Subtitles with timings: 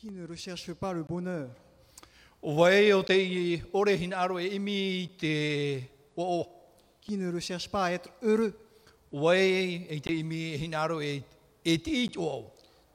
[0.00, 1.50] Qui ne recherche pas le bonheur
[2.42, 2.56] e.
[7.02, 8.54] Qui ne recherche pas à être heureux
[9.12, 10.00] e
[11.66, 12.42] e.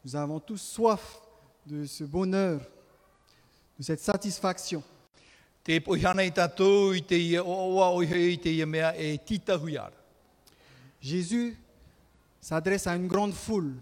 [0.03, 1.21] Nous avons tous soif
[1.67, 2.59] de ce bonheur,
[3.77, 4.81] de cette satisfaction.
[10.99, 11.57] Jésus
[12.41, 13.75] s'adresse à une grande foule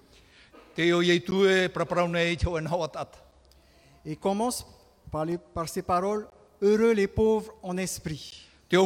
[4.05, 4.65] Et commence
[5.11, 6.27] par, les- par ces paroles
[6.61, 8.47] Heureux les pauvres en esprit.
[8.71, 8.78] E.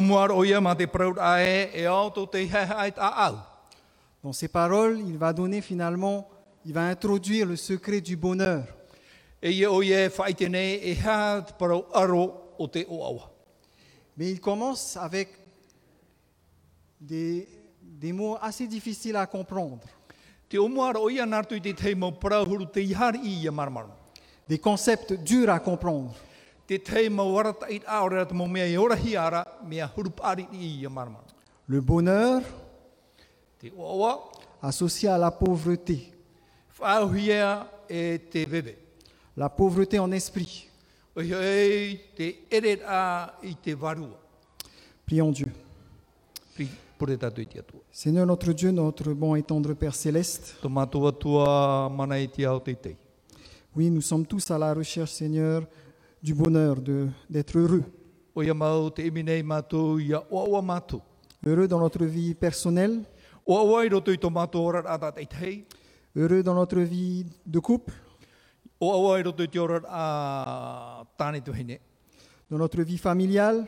[4.23, 6.27] Dans ces paroles, il va donner finalement,
[6.65, 8.63] il va introduire le secret du bonheur.
[9.43, 10.09] E e.
[14.17, 15.29] Mais il commence avec
[16.99, 17.47] des,
[17.81, 19.85] des mots assez difficiles à comprendre,
[24.47, 26.13] des concepts durs à comprendre.
[30.89, 31.25] Maramaru.
[31.67, 32.41] Le bonheur
[34.61, 36.13] associé à la pauvreté,
[37.89, 38.19] e
[39.35, 40.69] la pauvreté en esprit.
[45.05, 45.51] Prions Dieu.
[46.53, 46.86] Pri pure tatu i te atua.
[47.91, 50.57] Seigneur notre Dieu, notre bon et tendre Père céleste,
[52.81, 52.97] tei.
[53.75, 55.63] oui, nous sommes tous à la recherche, Seigneur,
[56.23, 56.77] du bonheur,
[57.29, 57.83] d'être heureux.
[61.45, 63.01] Heureux dans notre vie personnelle,
[66.15, 67.93] heureux dans notre vie de couple,
[72.49, 73.67] dans notre vie familiale,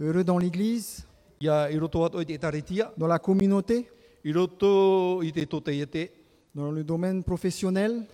[0.00, 1.06] Heureux dans l'Église,
[1.40, 3.88] dans la communauté,
[6.54, 8.04] dans le domaine professionnel.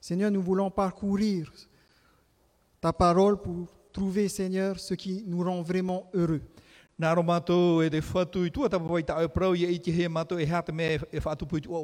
[0.00, 1.52] Seigneur, nous voulons parcourir
[2.80, 6.40] ta parole pour trouver, Seigneur, ce qui nous rend vraiment heureux.
[7.00, 7.90] E e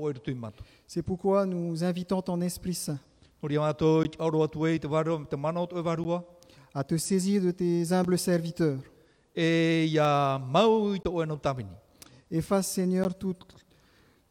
[0.04, 0.52] e.
[0.86, 2.98] C'est pourquoi nous invitons ton Esprit Saint
[6.76, 8.78] E à te saisir de tes humbles serviteurs.
[9.34, 9.88] E
[11.26, 11.70] no tamini.
[12.30, 13.36] Efface, Seigneur, tout,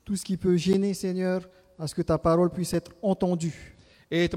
[0.04, 3.76] tout ce qui peut gêner, Seigneur, à ce que ta parole puisse être entendue.
[4.12, 4.30] E e.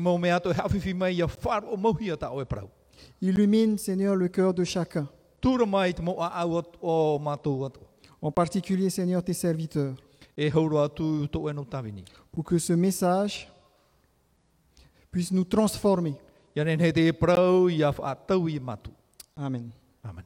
[3.20, 5.06] Illumine, Seigneur, le cœur de chacun,
[8.22, 9.94] en particulier, Seigneur, tes serviteurs,
[10.38, 10.50] E
[12.32, 13.52] pour que ce message
[15.10, 16.14] puisse nous transformer.
[16.56, 16.60] I
[18.60, 18.92] mātou.
[19.36, 19.70] Amen.
[20.02, 20.24] Amen.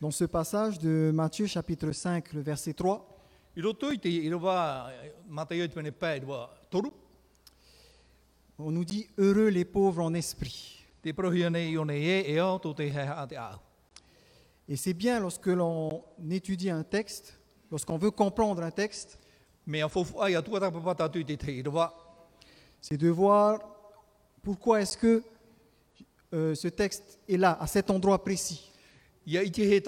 [0.00, 3.08] Dans ce passage de Matthieu chapitre 5, le verset 3,
[3.54, 4.88] I roto i te i rawa
[5.28, 6.88] mātai o te pene pē i rawa toru.
[8.58, 10.84] on nous dit Heureux les pauvres en esprit.
[11.04, 11.12] Et
[14.76, 19.18] c'est bien lorsque l'on étudie un texte, lorsqu'on veut comprendre un texte,
[22.80, 23.60] C'est de voir
[24.42, 25.22] pourquoi est-ce que
[26.34, 28.72] euh, ce texte est là, à cet endroit précis.
[29.28, 29.80] E e.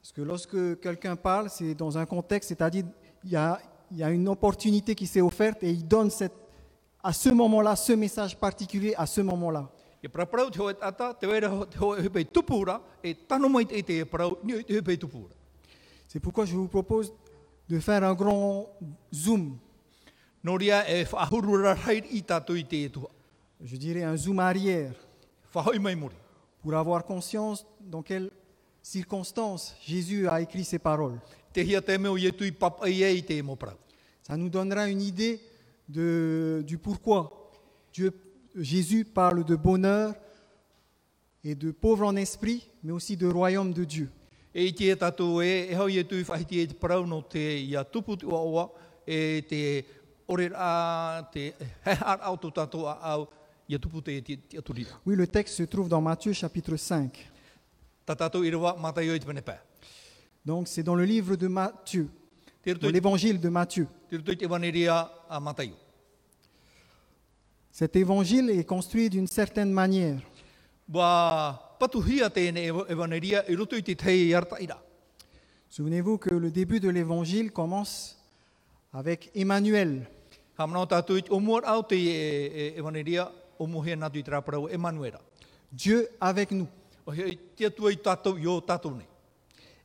[0.00, 2.84] Parce que lorsque quelqu'un parle, c'est dans un contexte, c'est-à-dire
[3.22, 3.60] il y a,
[3.92, 6.32] il y a une opportunité qui s'est offerte et il donne cette,
[7.02, 9.70] à ce moment-là ce message particulier à ce moment-là.
[16.12, 17.10] C'est pourquoi je vous propose
[17.70, 18.68] de faire un grand
[19.14, 19.56] zoom,
[20.44, 20.50] e
[23.64, 24.92] je dirais un zoom arrière,
[26.60, 28.30] pour avoir conscience dans quelles
[28.82, 31.18] circonstances Jésus a écrit ces paroles.
[31.56, 31.80] E e.
[34.22, 35.40] Ça nous donnera une idée
[35.88, 37.50] de, du pourquoi
[37.90, 38.12] Dieu,
[38.54, 40.14] Jésus parle de bonheur
[41.42, 44.10] et de pauvres en esprit, mais aussi de royaume de Dieu.
[44.54, 47.06] E i te e tātou e, e hau i e tui whahiti e te parau
[47.08, 48.66] no te ia tupu te ua oa,
[49.06, 49.60] e te
[50.28, 51.54] ore a, te
[51.86, 53.26] hehar au tō tātou a au,
[53.68, 55.00] ia tupu te te, te aturira.
[55.06, 57.16] Oui, le texte se trouve dans Matthieu chapitre 5.
[58.04, 59.56] Tā tātou i rawa mātai o i te pene pē.
[60.44, 62.10] Donc c'est dans le livre de Matthieu,
[62.80, 63.86] dans l'évangile de Matthieu.
[67.70, 70.20] Cet évangile est construit d'une certaine manière.
[75.68, 78.18] Souvenez-vous que le début de l'évangile commence
[78.92, 80.06] avec Emmanuel.
[80.58, 80.62] E,
[84.98, 85.12] e.
[85.72, 86.68] Dieu avec nous.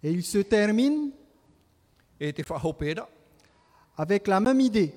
[0.04, 1.12] Et il se termine
[2.22, 2.34] E
[3.98, 4.94] avec la même idée.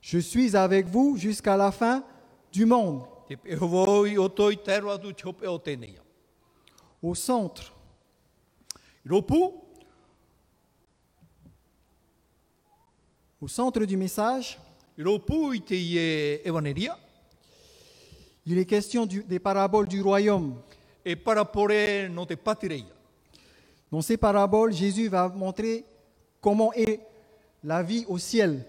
[0.00, 2.04] Je suis avec vous jusqu'à la fin
[2.52, 3.02] du monde.
[7.02, 7.72] Au centre,
[13.40, 14.58] au centre du message,
[18.46, 20.56] il est question du- des paraboles du royaume.
[21.06, 21.14] E.
[23.90, 25.84] Dans ces paraboles, Jésus va montrer
[26.40, 27.00] comment est
[27.62, 28.64] la vie au ciel.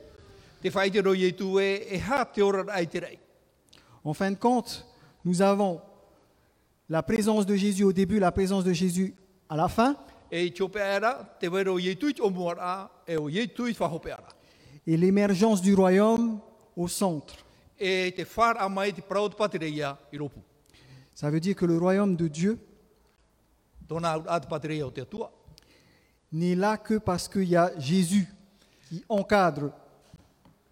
[4.03, 4.85] En fin de compte,
[5.25, 5.81] nous avons
[6.87, 9.13] la présence de Jésus au début, la présence de Jésus
[9.49, 9.95] à la fin,
[10.31, 10.53] et
[14.97, 16.39] l'émergence du royaume
[16.75, 17.35] au centre.
[21.13, 22.59] Ça veut dire que le royaume de Dieu
[26.31, 28.27] n'est là que parce qu'il y a Jésus
[28.87, 29.71] qui encadre.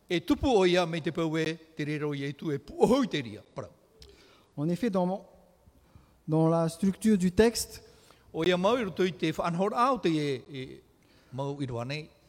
[0.09, 0.33] Te.
[4.55, 7.83] En effet, dans, la structure du texte,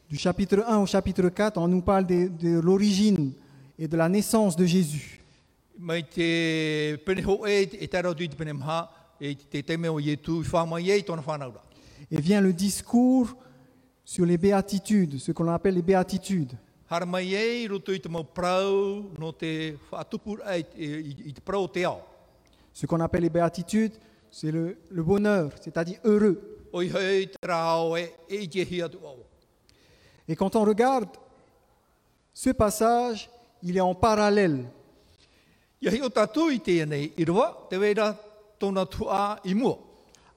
[0.09, 3.31] du chapitre 1 au chapitre 4, on nous parle de, de l'origine
[3.77, 5.21] et de la naissance de Jésus.
[12.11, 13.35] Et vient le discours
[14.03, 16.57] sur les béatitudes, ce qu'on appelle les béatitudes.
[16.89, 17.69] E
[17.99, 19.77] te prau no te
[20.75, 22.01] i, te prau te ao.
[22.73, 23.93] Ce qu'on appelle les béatitudes,
[24.31, 26.41] c'est le, le bonheur, c'est-à-dire heureux.
[26.73, 27.29] E, e.
[30.27, 31.09] Et quand on regarde
[32.33, 33.29] ce passage,
[33.61, 34.65] il est en parallèle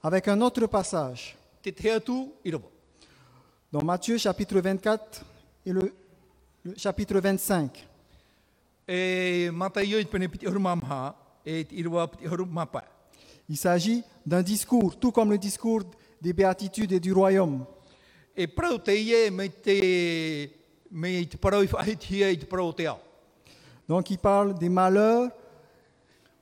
[0.03, 1.37] avec un autre passage.
[3.71, 5.25] Dans Matthieu chapitre 24
[5.65, 5.93] et le,
[6.63, 7.87] le chapitre 25.
[8.89, 9.53] E e.
[13.49, 15.83] Il s'agit d'un discours, tout comme le discours
[16.21, 17.65] des béatitudes et du royaume.
[18.37, 18.47] E.
[23.87, 25.29] Donc il parle des malheurs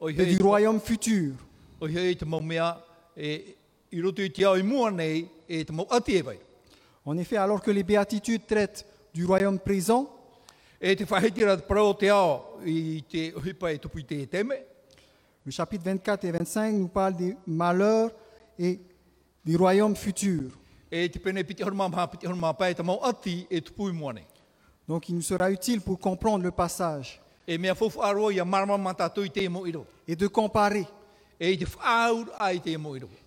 [0.08, 1.34] et du royaume futur.
[7.04, 10.10] En effet, alors que les béatitudes traitent du royaume présent,
[10.84, 10.96] E
[15.44, 18.12] le chapitre 24 et 25 nous parle des malheurs
[18.58, 18.80] et
[19.46, 20.58] du royaume futur.
[20.92, 21.10] e e.
[24.88, 27.58] Donc il nous sera utile pour comprendre le passage et
[30.16, 30.88] de comparer.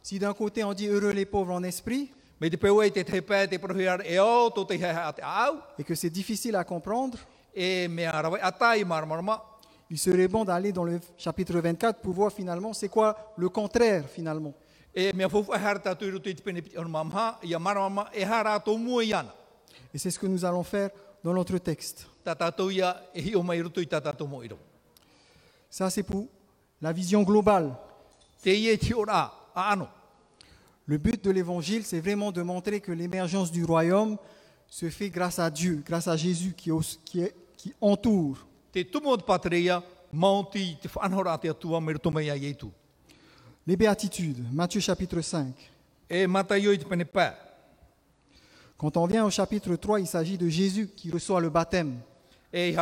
[0.02, 2.10] Si d'un côté on dit heureux les pauvres en esprit
[2.40, 2.50] Et
[5.84, 7.16] que c'est difficile à comprendre,
[7.56, 7.88] il
[9.98, 14.52] serait bon d'aller dans le chapitre 24 pour voir finalement c'est quoi le contraire finalement.
[14.96, 15.12] Et
[19.94, 20.90] c'est ce que nous allons faire
[21.22, 22.08] dans notre texte.
[25.70, 26.26] Ça c'est pour
[26.80, 27.76] la vision globale.
[30.86, 34.18] Le but de l'évangile, c'est vraiment de montrer que l'émergence du royaume
[34.68, 36.70] se fait grâce à Dieu, grâce à Jésus qui,
[37.80, 38.46] entoure.
[43.66, 45.54] Les béatitudes, Matthieu chapitre 5.
[46.10, 46.26] E.
[48.76, 51.98] Quand on vient au chapitre 3, il s'agit de Jésus qui reçoit le baptême.
[52.52, 52.76] E e.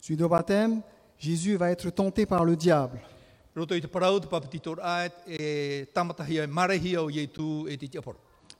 [0.00, 0.82] Suite au baptême,
[1.20, 2.98] Jésus va être tenté par le diable.
[3.54, 3.66] E e.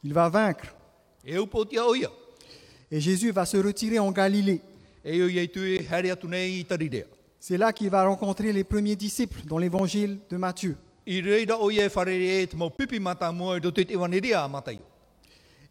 [0.05, 0.75] Il va vaincre.
[1.27, 1.47] E.
[2.91, 4.61] Et Jésus va se retirer en Galilée.
[7.41, 10.77] C'est là qu'il va rencontrer les premiers disciples dans l'évangile de Matthieu.
[11.07, 11.23] Et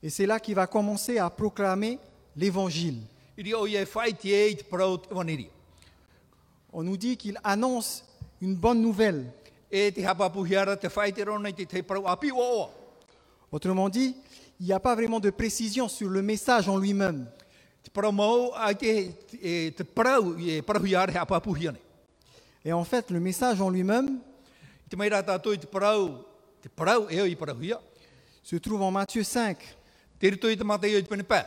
[0.10, 2.00] c'est là qu'il va commencer à proclamer
[2.36, 3.03] l'évangile.
[6.72, 8.06] On nous dit qu'il annonce
[8.42, 9.26] une bonne nouvelle.
[13.52, 14.16] Autrement dit,
[14.60, 17.28] il n'y a pas vraiment de précision sur le message en lui-même.
[17.86, 18.00] E,
[19.44, 19.74] e.
[22.66, 24.20] Et en fait, le message en lui-même
[24.92, 24.94] e
[28.44, 29.58] se trouve en Matthieu 5.
[30.20, 31.46] Te rito i te mata i o i te pene pē.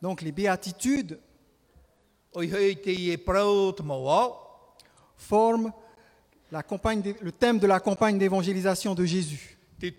[0.00, 1.18] Donc les béatitudes
[5.18, 5.72] E
[6.50, 9.56] la campagne d'é- le thème de la campagne d'évangélisation de Jésus.
[9.82, 9.92] E.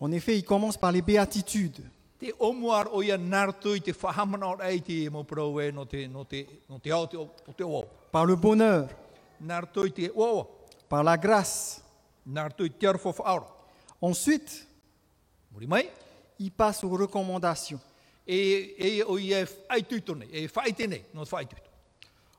[0.00, 1.82] En effet, il commence par les béatitudes.
[2.20, 2.32] E
[8.10, 8.88] par le bonheur,
[10.88, 11.82] par la grâce.
[14.00, 14.66] Ensuite,
[16.38, 17.80] il passe aux recommandations.
[18.26, 19.04] E, e e e
[19.70, 20.12] whaitutu.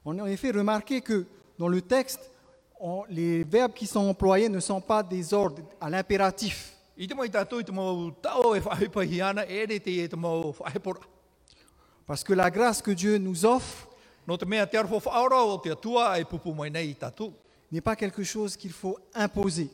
[0.04, 1.26] On a en effet remarqué que
[1.58, 2.20] dans le texte,
[2.80, 6.72] on- les verbes qui sont employés ne sont pas des ordres à l'impératif.
[6.98, 7.10] E e.
[12.08, 13.88] Parce que la grâce que Dieu nous offre
[14.28, 14.32] e
[17.72, 19.70] n'est pas quelque chose qu'il faut imposer.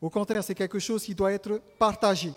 [0.00, 2.32] Au contraire, c'est quelque chose qui doit être partagé.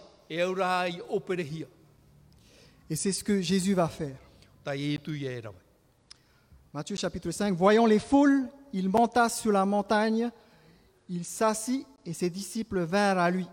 [2.90, 4.16] Et c'est ce que Jésus va faire.
[6.74, 10.30] Matthieu chapitre 5, voyant les foules, il monta sur la montagne,
[11.10, 13.48] il s'assit et ses disciples vinrent à lui.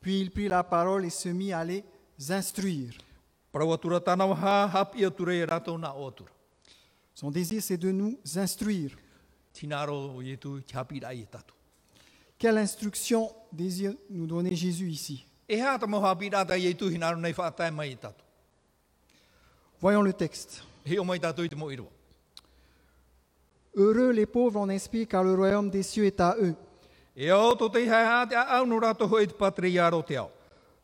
[0.00, 1.84] Puis il prit la parole et se mit à les
[2.30, 2.92] instruire.
[7.14, 8.96] Son désir, c'est de nous instruire.
[12.38, 15.26] Quelle instruction désire nous donner Jésus ici?
[19.80, 20.64] Voyons le texte.
[23.74, 26.54] Heureux les pauvres en esprit, car le royaume des cieux est à eux.
[27.18, 27.26] E.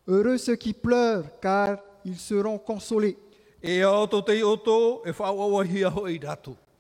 [0.06, 3.16] Heureux ceux qui pleurent, car ils seront consolés.
[3.64, 3.86] E e.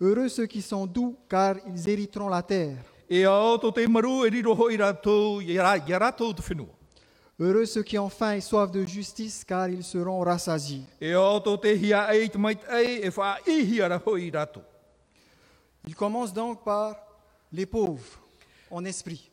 [0.00, 2.76] Heureux ceux qui sont doux, car ils hériteront la terre.
[3.10, 3.24] E.
[7.40, 10.82] Heureux ceux qui ont faim et soif de justice, car ils seront rassasiés.
[15.86, 16.96] Il commence donc par
[17.52, 18.20] les pauvres
[18.70, 19.30] en esprit.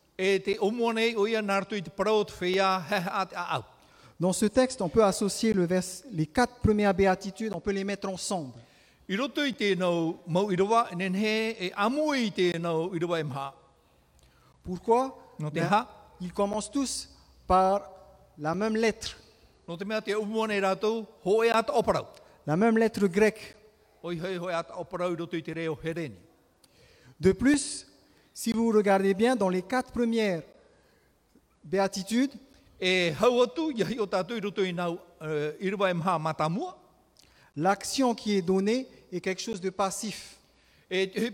[4.19, 7.83] Dans ce texte, on peut associer le vers- les quatre premières béatitudes, on peut les
[7.83, 8.53] mettre ensemble.
[9.09, 9.15] E.
[14.63, 15.17] Pourquoi?
[15.39, 15.85] Ben,
[16.21, 17.09] Ils commencent tous
[17.45, 17.81] par
[18.37, 19.17] la même lettre,
[22.47, 23.55] la même lettre grecque.
[27.19, 27.85] De plus,
[28.33, 30.41] si vous regardez bien, dans les quatre premières
[31.63, 32.31] béatitudes,
[32.79, 33.13] E
[34.73, 35.71] nau uh, e
[37.55, 40.37] l'action qui est donnée est quelque chose de passif.
[40.91, 41.31] E e,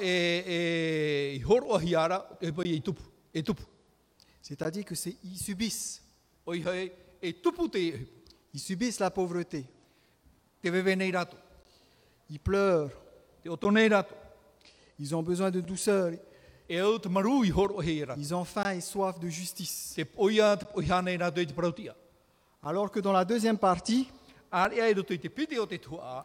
[0.00, 1.40] e
[3.34, 3.42] e.
[4.40, 6.02] C'est-à-dire que c'est ils subissent,
[6.46, 6.70] e hipa.
[8.54, 9.66] ils subissent la pauvreté,
[10.62, 12.90] ils pleurent,
[14.98, 16.12] ils ont besoin de douceur,
[16.68, 16.98] E
[18.16, 19.96] ils ont faim et soif de justice.
[22.62, 24.08] Alors que dans la deuxième partie,
[25.80, 26.22] tua,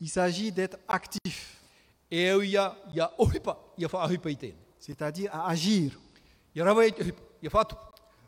[0.00, 1.60] il s'agit d'être actif,
[2.12, 2.40] e
[4.78, 5.92] c'est-à-dire à agir.
[6.56, 7.12] E.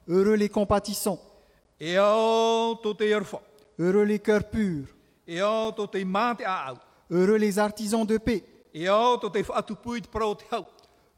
[0.09, 1.21] Heureux les compatissants,
[1.81, 1.97] E
[3.79, 4.87] heureux les cœurs purs,
[5.29, 5.41] e
[7.11, 8.45] heureux les artisans de paix,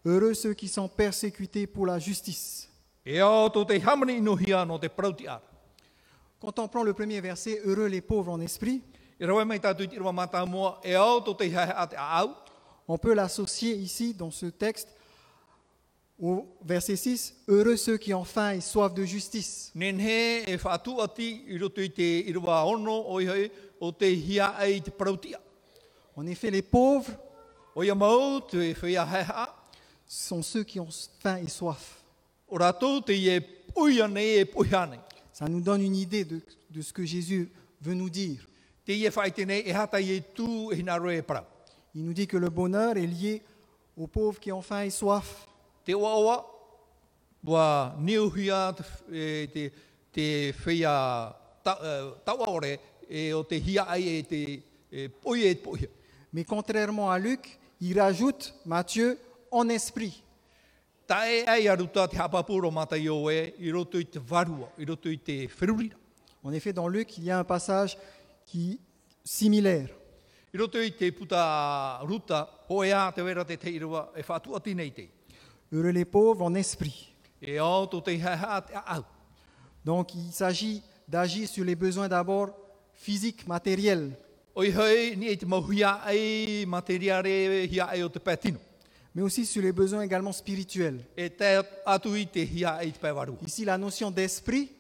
[0.05, 2.69] heureux ceux qui sont persécutés pour la justice.
[4.79, 5.43] te ara.
[6.41, 8.83] Contemplons le premier verset, heureux les pauvres en esprit.
[9.21, 9.27] On
[12.99, 14.89] peut l'associer ici, dans ce texte,
[16.21, 19.73] au verset 6, heureux ceux qui ont faim et soif de justice.
[19.75, 20.57] e.
[26.17, 27.13] En effet, les pauvres
[30.09, 30.89] sont ceux qui ont
[31.21, 32.03] faim et soif.
[35.33, 37.51] Ça nous donne une idée de, de ce que Jésus
[37.83, 38.49] veut nous dire.
[38.89, 40.03] E e.
[41.95, 43.43] Il nous dit que le bonheur est lié
[43.97, 45.47] aux pauvres qui ont faim et soif.
[45.87, 45.93] E.
[56.33, 59.19] Mais contrairement à Luc, il rajoute, Matthieu,
[59.51, 60.23] en esprit.
[61.09, 61.45] E e.
[66.43, 67.99] En effet, dans Luc, il y a un passage
[68.45, 68.79] qui
[69.35, 69.49] e
[74.91, 75.09] te.
[75.73, 77.15] Heureux les pauvres en esprit.
[77.43, 77.89] E au.
[79.85, 82.51] Donc il s'agit d'agir sur les besoins d'abord
[82.93, 84.17] physiques, matériels,
[89.19, 91.05] mais aussi sur les besoins également spirituels.
[93.45, 94.71] Ici, la notion d'esprit,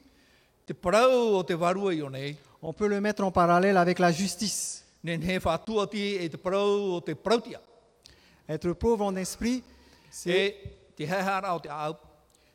[2.62, 4.84] on peut le mettre en parallèle avec la justice.
[8.48, 9.64] Être pauvre en esprit,
[10.28, 10.52] E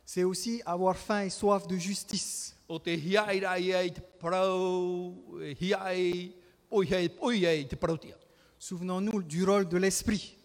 [0.06, 2.56] c'est aussi avoir faim et soif de justice.
[8.58, 10.38] Souvenons-nous du rôle de l'esprit.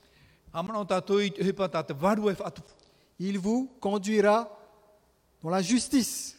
[3.19, 4.49] Il vous conduira
[5.41, 6.37] dans la justice.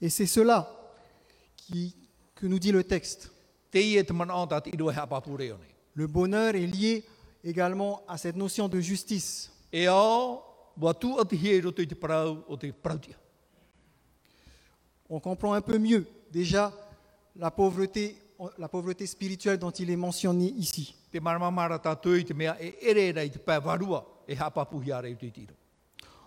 [0.00, 0.70] Et c'est cela
[1.56, 1.96] qui,
[2.34, 3.30] que nous dit le texte.
[5.94, 7.04] Le bonheur est lié
[7.42, 9.50] également à cette notion de justice.
[15.08, 16.72] On comprend un peu mieux déjà
[17.36, 18.16] la pauvreté,
[18.58, 20.94] la pauvreté spirituelle dont il est mentionné ici.
[21.12, 21.22] E e.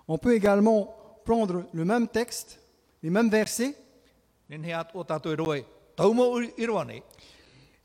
[0.07, 0.95] On peut également
[1.25, 2.59] prendre le même texte,
[3.03, 3.75] les mêmes versets,
[4.49, 4.55] e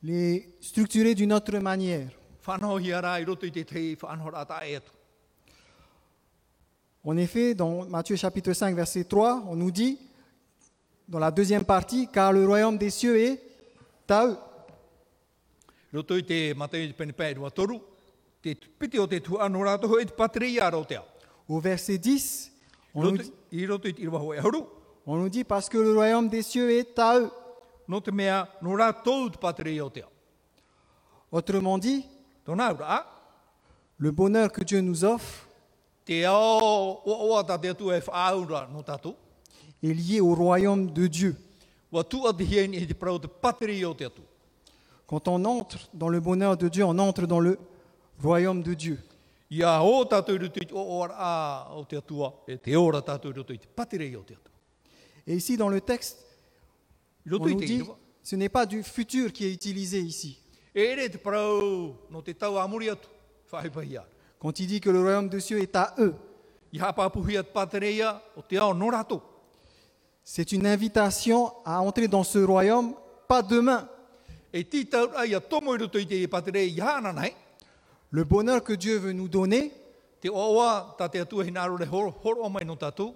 [0.04, 2.08] les structurer d'une autre manière.
[7.04, 9.98] En effet, dans Matthieu chapitre 5, verset 3, on nous dit,
[11.08, 13.51] dans la deuxième partie, car le royaume des cieux est
[14.10, 14.38] à eux.
[15.92, 17.76] Roto i te matei i te pene pēi rua toru,
[18.40, 21.60] te piti o te tu anu rā toho e te patri a ro te au.
[21.60, 22.52] Verset 10,
[22.94, 23.32] on nous, dit,
[25.06, 27.30] on nous parce que le royaume des cieux est à eux.
[31.30, 32.06] Autrement dit,
[33.98, 35.46] le bonheur que Dieu nous offre
[36.08, 36.24] e
[39.82, 41.36] est lié au royaume de Dieu.
[45.06, 47.58] Quand on entre dans le bonheur de Dieu, on entre dans le
[48.22, 48.98] royaume de Dieu.
[49.50, 49.58] E.
[55.26, 56.16] Et ici, dans le texte,
[57.30, 57.82] on nous dit,
[58.22, 60.38] ce n'est pas du futur qui est utilisé ici.
[64.38, 66.14] Quand il dit que le royaume de Dieu est à eux,
[70.24, 72.94] c'est une invitation à entrer dans ce royaume,
[73.28, 73.88] pas demain.
[74.52, 77.32] Ti tau a ia tomo i roto i te patri i hana nei,
[78.10, 79.72] Le bonheur que Dieu veut nous donner,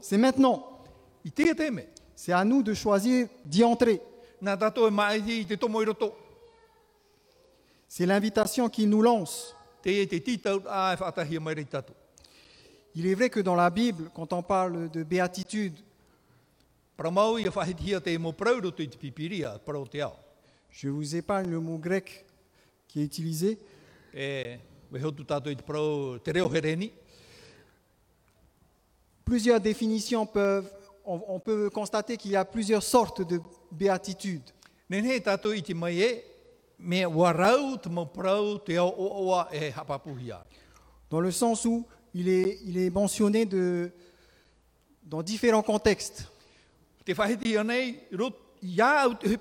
[0.01, 0.81] c'est maintenant.
[2.15, 4.01] C'est à nous de choisir d'y entrer.
[4.43, 4.57] E
[7.89, 9.55] C'est l'invitation qu'il nous lance.
[9.83, 10.09] te e.
[12.95, 15.75] Il est vrai que dans la Bible, quand on parle de béatitude,
[20.71, 22.25] je vous épargne le mot grec
[22.89, 23.59] qui est utilisé,
[24.19, 24.59] E,
[29.25, 30.71] plusieurs définitions peuvent,
[31.05, 34.53] on, on peut constater qu'il y a plusieurs sortes de béatitude.
[34.87, 36.37] Nen he tātou i te mai e, e.
[41.11, 43.91] Dans le sens où il est, il est mentionné de,
[45.03, 46.31] dans différents contextes.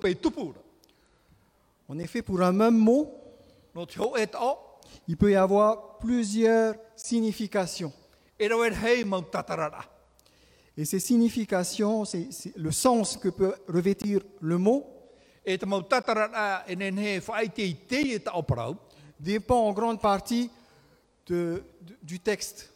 [0.07, 0.59] I tupura.
[1.87, 3.11] En effet, pour un même mot,
[5.07, 7.91] il peut y avoir plusieurs significations.
[8.39, 9.85] e e tatarara.
[10.77, 14.85] Et ces significations, c'est le sens que peut revêtir le mot,
[15.47, 15.57] E e
[19.19, 20.49] dépend en grande partie
[21.27, 22.71] de- de- du texte.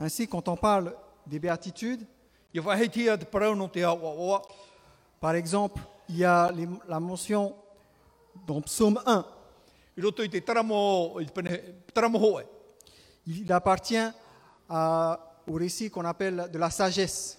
[0.00, 0.94] Ainsi, quand on parle
[1.26, 2.06] des béatitudes,
[5.20, 7.54] par exemple, il y a les- la mention
[8.46, 9.24] dans Psaume 1,
[9.96, 12.44] i roto i te taramo, i te pene, taramo hoe.
[13.26, 14.10] il appartient
[14.68, 17.36] à- au récit qu'on appelle de la sagesse.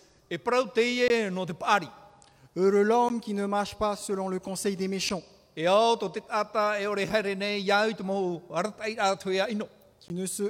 [2.55, 5.23] Heureux l'homme qui ne marche pas selon le conseil des méchants,
[9.99, 10.43] qui ne se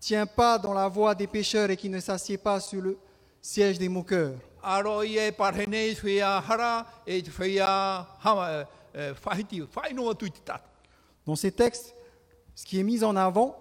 [0.00, 2.98] tient pas dans la voie des pécheurs et qui ne s'assied pas sur le
[3.40, 4.34] siège des moqueurs.
[4.62, 5.02] E e
[8.94, 9.14] e,
[10.10, 10.64] atu i te tata.
[11.24, 11.94] Dans ces textes,
[12.54, 13.58] ce qui est mis en avant,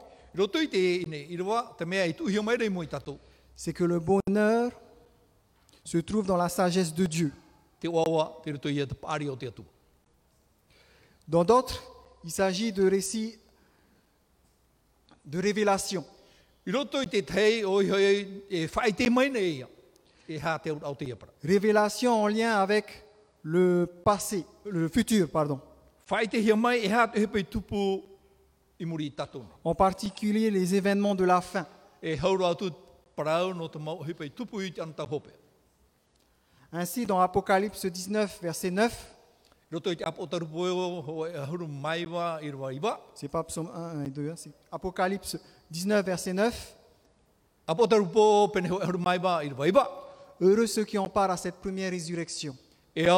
[2.89, 3.19] tatou.
[3.55, 4.71] c'est que le bonheur
[5.83, 7.33] se trouve dans la sagesse de Dieu.
[11.27, 11.83] Dans d'autres,
[12.23, 13.37] il s'agit de récits
[15.25, 16.05] de révélation.
[21.43, 23.05] Révélation en lien avec
[23.41, 25.61] le passé, le futur, pardon.
[26.11, 26.25] E.
[29.63, 31.65] En particulier les événements de la fin.
[32.03, 32.17] E.
[36.73, 39.13] Ainsi, dans Apocalypse 19, verset 9,
[39.69, 43.01] Roto i te apo tarupu e o ho e huru maiwa i rwa iwa.
[43.13, 45.37] c'est pas psaume 1, 1 et 2, hein, c'est Apocalypse
[45.69, 46.75] 19, verset 9.
[47.67, 50.03] Apo tarupu pene ho e huru maiwa i rwa iwa.
[50.39, 52.55] Heureux ceux qui ont part à cette première résurrection.
[52.95, 53.09] Ils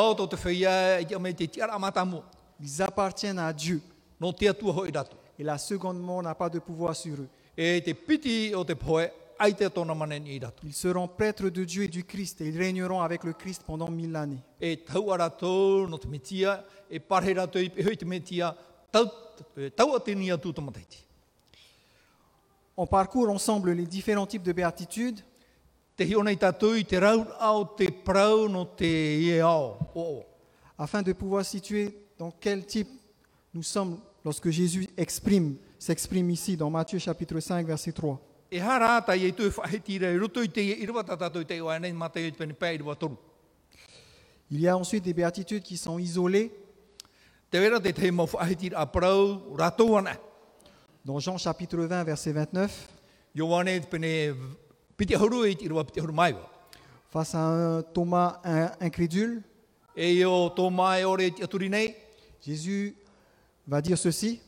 [2.81, 3.81] appartiennent à Dieu
[4.21, 5.15] ratu.
[5.37, 7.29] et la seconde mort n'a pas de pouvoir sur eux.
[7.55, 9.09] Te piti o te poe,
[9.39, 10.65] ai te tōna manen i ratu.
[10.67, 13.89] Ils seront prêtres de Dieu et du Christ et ils régneront avec le Christ pendant
[13.89, 14.39] mille années.
[22.81, 25.19] On parcourt ensemble les différents types de béatitudes
[30.77, 32.87] afin de pouvoir situer dans quel type
[33.53, 38.17] nous sommes lorsque Jésus exprime, s'exprime ici dans Matthieu chapitre 5 verset 3.
[38.49, 39.31] E e
[42.95, 43.15] toru.
[44.51, 46.49] Il y a ensuite des béatitudes qui sont isolées.
[51.05, 52.87] Dans Jean chapitre 20 verset 29,
[53.35, 54.35] Ioane te pene
[54.97, 56.49] piti huru i te rua piti huru maiwa.
[57.11, 59.41] face à un Thomas in- incrédule,
[59.97, 60.23] E
[61.69, 61.95] nei,
[62.45, 62.95] Jésus
[63.67, 64.39] va dire ceci,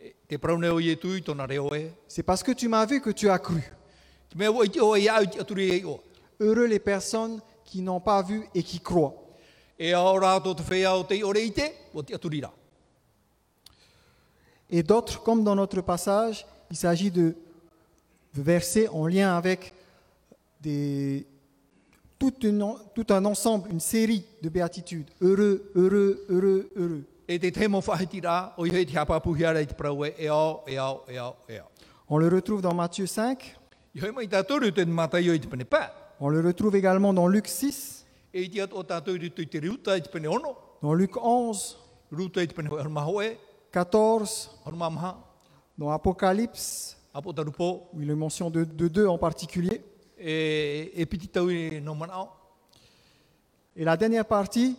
[0.00, 1.90] e e e.
[2.08, 3.62] c'est parce que tu m'as vu que tu as cru.
[4.34, 4.40] E.
[6.40, 9.14] Heureux les personnes qui n'ont pas vu et qui croient.
[9.78, 12.50] E ao rātou te whea o te i ore i te, o te aturi rā.
[14.72, 17.34] Et d'autres, comme dans notre passage, il s'agit de
[18.34, 19.72] versets en lien avec
[20.60, 21.26] des,
[22.18, 25.10] tout, une- tout un ensemble, une série de béatitudes.
[25.20, 27.04] Heureux, heureux, heureux, heureux.
[32.08, 33.56] On le retrouve dans Matthieu 5,
[33.94, 35.90] I hoi mai tātou te matai o i te pene pā.
[36.18, 39.58] on le retrouve également dans Luc 6, E i te atu o tātou i te
[39.60, 41.76] riuta i te pene ono, dans Luc 11,
[43.74, 45.16] ruta i te pene hoi maho e, 14, honu maha,
[45.78, 49.82] dans Apocalypse, où il est mention de, de deux en particulier.
[53.74, 54.76] Et la dernière partie,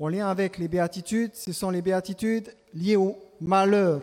[0.00, 4.00] en lien avec les béatitudes, ce sont les béatitudes liées au malheur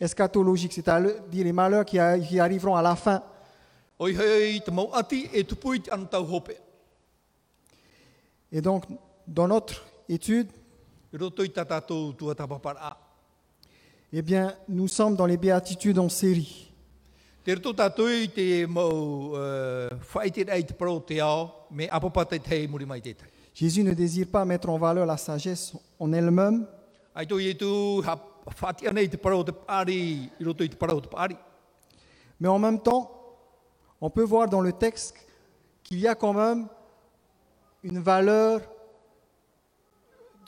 [0.00, 3.22] eschatologique, c'est-à-dire les malheurs qui, a- qui arriveront à la fin.
[4.00, 4.60] e.
[8.50, 8.84] Et donc,
[9.28, 10.48] dans notre étude,
[14.14, 16.72] eh bien, nous sommes dans les béatitudes en série.
[23.14, 23.24] Te.
[23.54, 26.66] Jésus ne désire pas mettre en valeur la sagesse en elle-même,
[32.40, 33.10] mais en même temps,
[34.00, 35.14] on peut voir dans le texte
[35.82, 36.66] qu'il y a quand même
[37.82, 38.60] une valeur,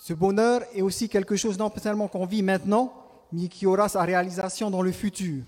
[0.06, 2.92] ce bonheur est aussi quelque chose non seulement qu'on vit maintenant,
[3.32, 5.42] mais qui aura sa réalisation dans le futur.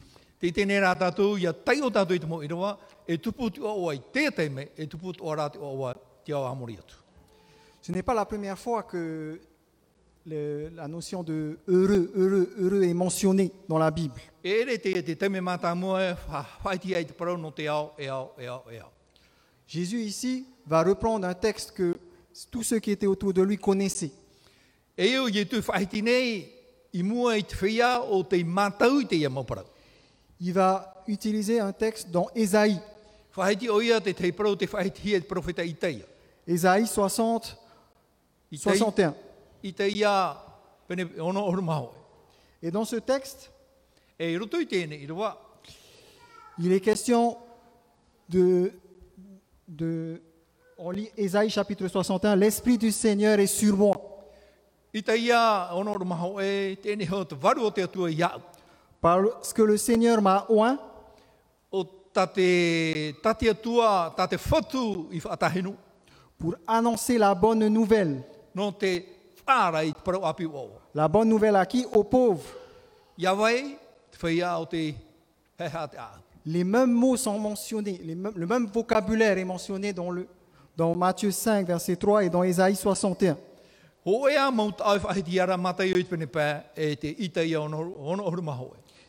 [7.83, 9.39] Ce n'est pas la première fois que
[10.25, 14.23] la notion de heureux, heureux, heureux est mentionnée dans la Bible.
[19.67, 21.99] Jésus ici va reprendre un texte que
[22.51, 24.13] tous ceux qui étaient autour de lui connaissaient.
[30.41, 32.81] Il va utiliser un texte dans Ésaïe,
[33.37, 33.51] e.
[36.47, 37.59] Ésaïe 60,
[38.53, 39.15] I te, 61.
[39.63, 40.37] I te ia,
[40.87, 41.91] pene ono oru maho.
[42.63, 43.51] Et dans ce texte,
[44.19, 44.39] E
[46.59, 47.37] il est question
[48.31, 48.73] de,
[49.69, 50.23] de
[50.79, 53.96] on lit Ésaïe chapitre 61, l'Esprit du Seigneur est sur moi,
[57.41, 57.87] Varu te
[59.01, 60.79] parce que le Seigneur m'a oint
[61.71, 61.85] O
[66.39, 68.23] pour annoncer la bonne nouvelle.
[68.79, 69.03] te
[69.47, 70.71] api o.
[70.95, 71.87] La bonne nouvelle à qui?
[71.93, 72.43] Aux pauvres.
[73.19, 74.93] O te
[76.47, 80.29] les mêmes mots sont mentionnés, les mêmes- le même vocabulaire est mentionné dans, le,
[80.77, 83.37] dans Matthieu 5, verset 3 et dans Ésaïe 61.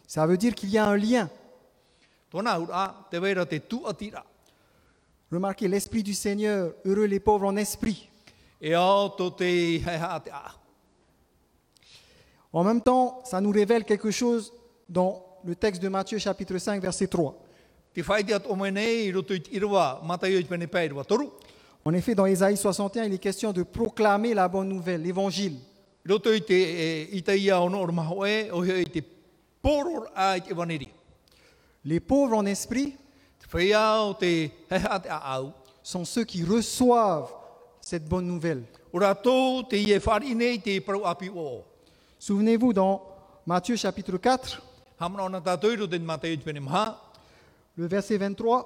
[0.07, 1.29] Ça veut dire qu'il y a un lien.
[3.59, 4.25] Tuatira.
[5.31, 8.09] Remarquez, l'Esprit du Seigneur, heureux les pauvres en esprit.
[12.51, 14.51] En même temps, ça nous révèle quelque chose
[14.89, 17.37] dans le texte de Matthieu chapitre 5, verset 3.
[21.85, 25.57] En effet, dans Ésaïe 61, il est question de proclamer la bonne nouvelle, l'évangile.
[26.05, 26.13] E,
[30.49, 30.89] e, waneri.
[31.83, 32.95] Les pauvres en esprit
[35.83, 37.31] sont ceux qui reçoivent
[37.81, 38.63] cette bonne nouvelle.
[42.19, 43.01] Souvenez-vous, dans
[43.45, 44.61] Matthieu chapitre 4,
[44.99, 46.97] Hamana ona tātou i roto i te matai o i te pene maha.
[47.77, 48.65] le verset 23,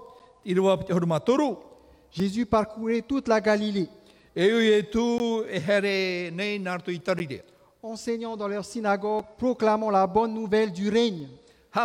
[2.11, 3.89] Jésus parcourait toute la Galilée,
[4.35, 4.83] E e
[7.83, 11.27] enseignant dans leurs synagogues, proclamant la bonne nouvelle du règne.
[11.73, 11.79] E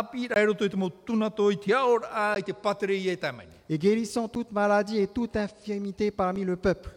[3.69, 6.89] et guérissant toute maladie et toute infirmité parmi le peuple.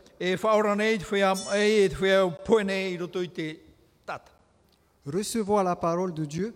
[5.06, 6.54] Recevoir la parole de Dieu.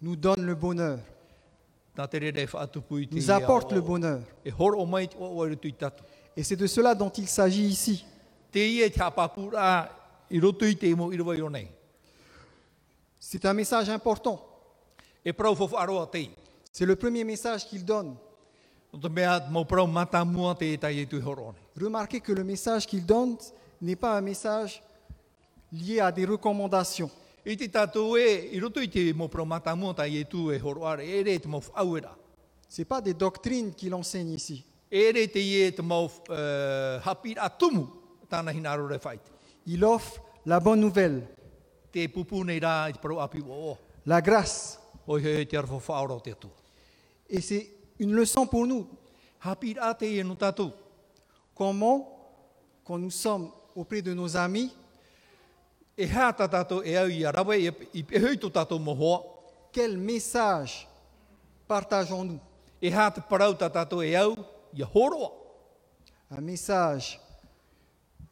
[0.00, 0.98] Nous donne le bonheur.
[4.44, 6.02] E horo o mai te o o i roto i tatu.
[6.36, 8.04] Et c'est de cela dont il s'agit ici.
[13.20, 14.40] C'est un message important.
[16.72, 18.14] C'est le premier message qu'il donne.
[21.76, 23.36] Remarquez que le message qu'il donne
[23.82, 24.82] n'est pas un message
[25.72, 27.10] lié à des recommandations.
[27.48, 30.84] I te tātou e, i roto i te mo mua tai e tū e horo
[30.84, 32.14] are, e re te mo whauera.
[32.68, 34.62] Ce n'est pas des doctrines qu'il enseigne ici.
[34.90, 37.86] E re te i e te mau uh, hapi a tumu,
[38.28, 39.30] tāna hinaro re whaite.
[39.66, 41.26] Il offre la bonne nouvelle,
[41.90, 44.78] Te pupu nei rā i parau api o la grâce.
[45.08, 46.50] O he te arfo whaoro te atua.
[47.30, 48.86] Et c'est une leçon pour nous.
[49.40, 50.70] Hapi rā te e no tātou.
[51.54, 52.04] Comment,
[52.84, 54.70] quand nous sommes auprès de nos amis,
[59.72, 60.86] quel message
[61.66, 62.38] partageons-nous?
[66.30, 67.18] Un message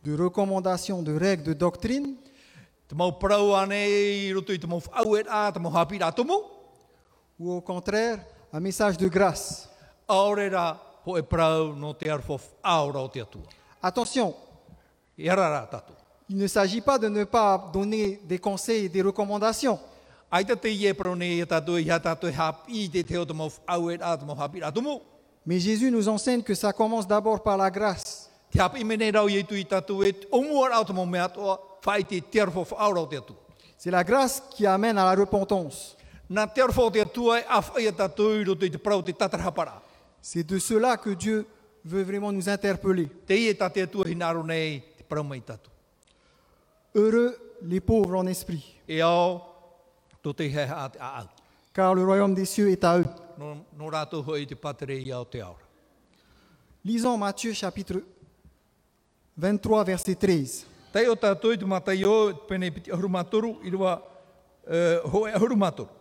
[0.04, 2.14] de recommandation, de règles, de doctrine,
[7.38, 9.68] ou au contraire, un message de grâce?
[13.82, 14.34] Attention,
[16.28, 19.78] E il ne s'agit pas de ne pas donner des conseils et des recommandations.
[20.32, 20.52] E e
[24.82, 25.00] e.
[25.46, 28.28] Mais Jésus nous enseigne que ça commence d'abord par la grâce.
[28.52, 28.58] E.
[33.78, 35.96] C'est la grâce qui amène à la repentance.
[36.28, 36.34] E
[39.12, 39.82] tatarahapara.
[40.20, 41.46] C'est de cela que Dieu
[41.84, 43.08] veut vraiment nous interpeller.
[46.96, 49.42] Heureux les pauvres en esprit, ao,
[50.24, 51.28] tō te hea a te aau.
[51.76, 53.04] car le royaume des cieux est à eux.
[53.36, 55.60] No, no rātou hoi te patere i ao te aura.
[56.82, 58.00] Lisons Matthieu chapitre
[59.36, 60.64] 23, verset 13.
[60.94, 65.92] Tei o tātou i te matai o, pene piti ahurumatoru, i rua uh, hoe ahurumatoru.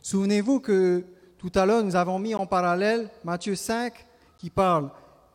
[0.00, 1.02] Souvenez-vous que
[1.38, 3.92] tout à l'heure, nous avons mis en parallèle Matthieu 5
[4.38, 4.90] qui parle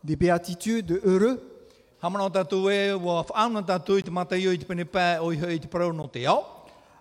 [0.05, 1.41] des béatitudes, de heureux,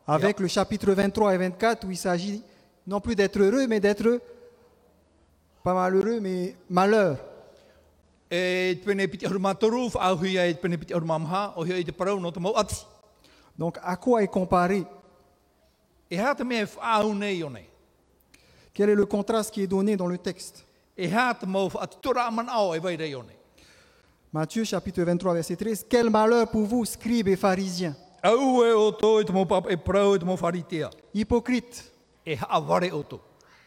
[0.07, 2.43] avec le chapitre 23 et 24 où il s'agit
[2.87, 4.21] non plus d'être heureux, mais d'être
[5.63, 7.19] pas malheureux, mais malheur.
[8.33, 8.85] E e.
[13.59, 14.85] Donc à quoi est comparé
[16.13, 16.17] E.
[18.73, 20.65] Quel est le contraste qui est donné dans le texte
[24.35, 25.87] Matthieu chapitre 23, verset 13.
[25.89, 27.95] Quel malheur pour vous, scribes et pharisiens,
[30.43, 30.91] wharitea.
[31.15, 31.93] hypocrites,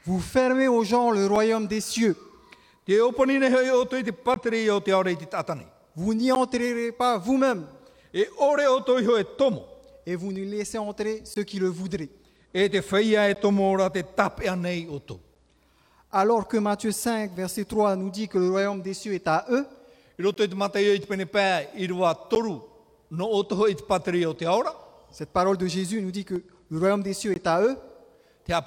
[0.06, 2.17] vous fermez aux gens le royaume des cieux.
[5.95, 7.65] Vous n'y entrerez pas vous-même
[8.13, 8.25] E
[10.06, 12.10] et vous ne laissez entrer ceux qui le voudraient.
[12.53, 13.34] E e.
[16.12, 19.45] Alors que Matthieu 5, verset 3 nous dit que le royaume des cieux est à
[19.49, 19.65] eux,
[25.12, 27.77] Cette parole de Jésus nous dit que le royaume des cieux est à eux,
[28.49, 28.58] e.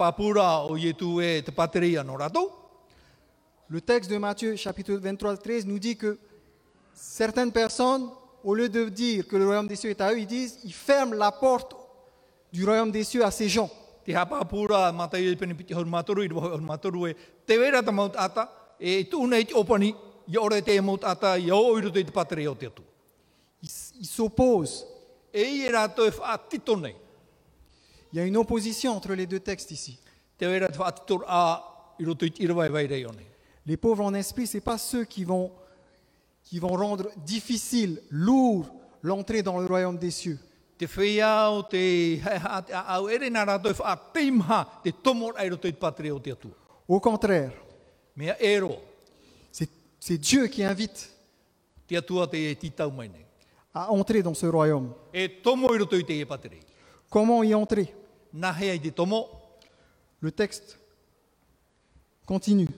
[3.69, 6.19] Le texte de Matthieu chapitre 23, 13 nous dit que
[6.95, 8.09] certaines personnes,
[8.45, 10.73] au lieu de dire que le royaume des cieux est à eux, ils disent, ils
[10.73, 11.75] ferment la porte
[12.53, 13.71] du royaume des cieux à ces gens.
[20.31, 21.83] E pene piti hon matoru i rwa hon
[22.15, 22.47] matoru e e.
[22.47, 22.49] E
[26.55, 26.95] e e.
[28.13, 29.99] Il y a une opposition entre les deux textes ici.
[30.41, 30.61] Nei.
[33.67, 35.53] Les pauvres en esprit, ce n'est pas ceux qui vont,
[36.43, 38.67] qui vont rendre difficile, lourd
[39.03, 40.39] l'entrée dans le royaume des cieux.
[46.89, 47.53] Au e contraire,
[50.01, 51.15] c'est Dieu qui invite
[53.75, 54.93] à entrer dans ce royaume.
[57.11, 57.95] Comment y entrer?
[60.21, 60.79] Le texte
[62.27, 62.69] continue.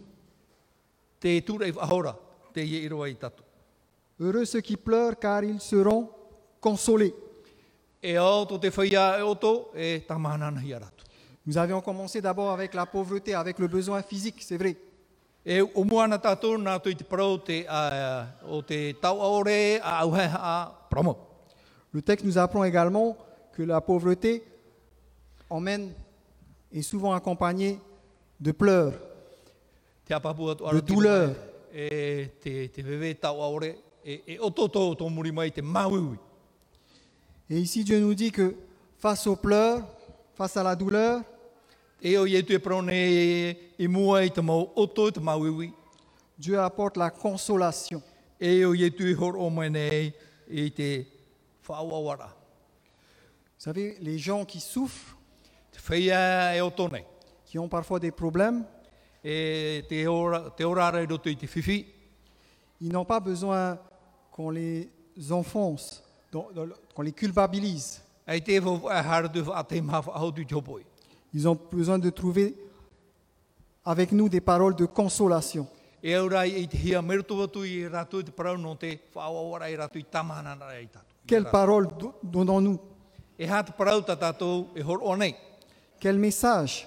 [4.18, 6.10] Heureux ceux qui pleurent car ils seront
[6.60, 7.14] consolés.
[11.44, 14.76] Nous avions commencé d'abord avec la pauvreté, avec le besoin physique, c'est vrai.
[15.44, 19.98] E o moana tātou nā tui te parau te, a, o te tau aore a
[20.04, 20.54] auheha a
[20.90, 21.16] promo.
[21.92, 23.16] Le texte nous apprend également
[23.52, 24.44] que la pauvreté
[25.50, 25.92] emmène,
[26.72, 27.78] est souvent accompagnée
[28.40, 28.94] de pleurs,
[30.06, 31.28] Te apapu atu de ara tira douleur.
[31.28, 31.36] mai,
[31.74, 36.18] E te, te wewe tau aore, e, e oto tō muri mai te mauiwi.
[37.50, 38.54] Et ici, Dieu nous dit que
[38.98, 39.82] face aux pleurs,
[40.34, 41.22] face à la douleur,
[46.38, 48.02] Dieu apporte la consolation.
[48.40, 48.64] E
[51.68, 52.26] whaawawara.
[52.26, 55.16] Vous savez, les gens qui souffrent,
[55.88, 57.02] e
[57.46, 58.64] qui ont parfois des problèmes,
[59.24, 59.82] e
[62.80, 63.78] ils n'ont pas besoin
[64.32, 64.90] qu'on les
[65.30, 68.02] enfonce, qu'on les culpabilise.
[71.34, 72.54] Ils ont besoin de trouver
[73.84, 75.66] avec nous des paroles de consolation.
[81.26, 82.78] Quelles paroles do- donnons-nous?
[83.38, 85.34] E e.
[86.00, 86.86] Quel message?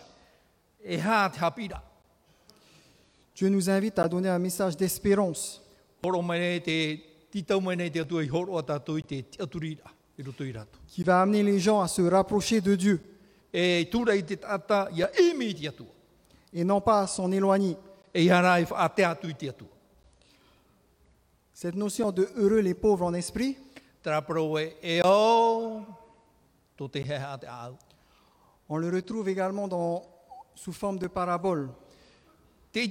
[0.85, 0.97] E.
[3.35, 5.61] Dieu nous invite à donner un message d'espérance.
[10.87, 13.01] Qui va amener les gens à se rapprocher de Dieu
[13.57, 13.89] Et
[16.65, 17.77] non pas s'en éloigner.
[21.53, 23.57] Cette notion de heureux les pauvres en esprit,
[24.05, 24.21] e
[24.83, 25.01] e
[28.67, 30.01] on le retrouve également dans,
[30.55, 31.69] sous forme de parabole.
[32.75, 32.83] E.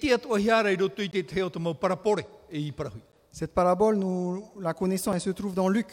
[3.30, 5.88] Cette parabole, nous la connaissons, elle se trouve dans Luc.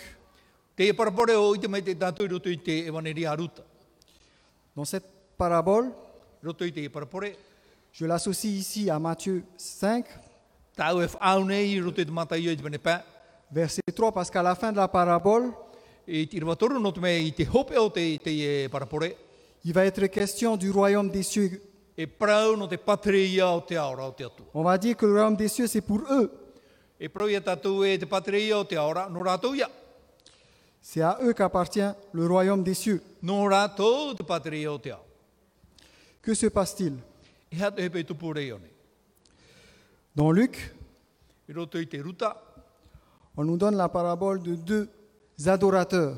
[4.75, 5.05] Dans cette
[5.37, 5.91] parabole,
[7.91, 10.05] je l'associe ici à Matthieu 5,
[10.75, 13.03] tau e whaau nei i roto i te matai i te mene pā.
[13.51, 15.51] verset 3, parce qu'à la fin de la parabole,
[16.07, 19.15] I te irwatoru no te mea i te hope o te, te e parapore,
[19.63, 21.61] il va être question du royaume des cieux.
[22.17, 24.45] parau no te patere ia o te aora o te atua.
[24.53, 26.31] On va dire que le royaume des cieux, c'est pour eux.
[30.81, 31.79] C'est à eux qu'appartient
[32.11, 33.01] le royaume des cieux.
[36.21, 36.93] Que se passe-t-il?
[40.15, 40.73] Dans Luc,
[43.37, 44.89] on nous donne la parabole de deux
[45.45, 46.17] adorateurs,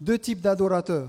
[0.00, 1.08] deux types d'adorateurs.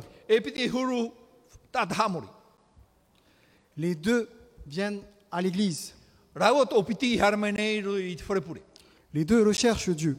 [3.78, 4.28] Les deux
[4.68, 5.02] viennent
[5.32, 5.94] à l'église.
[9.14, 10.18] Les deux recherchent Dieu.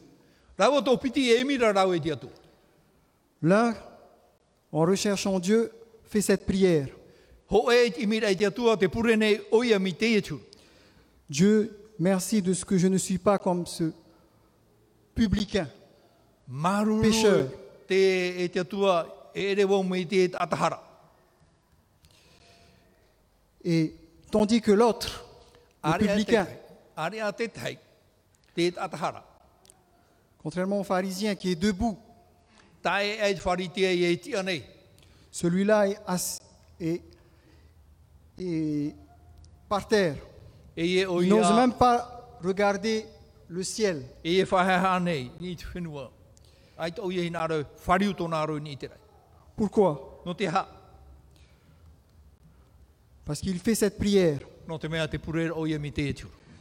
[0.59, 2.27] E.
[3.41, 3.73] L'un,
[4.71, 5.71] en recherchant Dieu,
[6.03, 6.87] fait cette prière.
[11.29, 13.91] Dieu, merci de ce que je ne suis pas comme ce
[15.15, 15.67] publicain.
[16.47, 17.49] Te e.
[23.63, 23.93] Et
[24.31, 25.25] tandis que l'autre,
[25.83, 26.47] le publicain,
[28.77, 29.23] atahara.
[30.41, 31.97] contrairement au pharisien qui est debout,
[35.31, 35.97] celui-là est,
[36.79, 37.01] est-
[38.39, 38.95] est
[39.69, 40.15] par terre.
[41.21, 43.05] Il n'ose même pas regarder
[43.47, 44.03] le ciel.
[49.55, 50.21] Pourquoi?
[53.25, 54.39] Parce qu'il fait cette prière.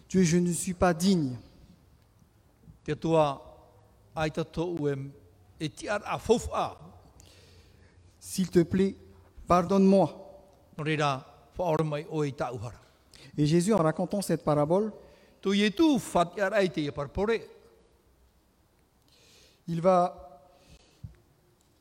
[0.09, 1.34] Dieu, je ne suis pas digne.
[2.91, 3.38] Te tua
[4.18, 4.97] ai tatou e,
[5.62, 6.76] e ti ar a fofu a,
[8.18, 8.97] S'il te plaît,
[9.47, 10.09] pardonne-moi.
[10.76, 11.24] no reira
[11.57, 12.80] whaore mai o i ta uhara.
[13.38, 14.93] Et Jésus, en racontant cette parabole,
[15.41, 17.41] Tu i e tu whati ar ai te e parpore,
[19.68, 20.41] il va,